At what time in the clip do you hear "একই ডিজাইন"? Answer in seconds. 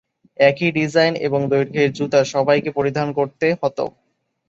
0.39-1.13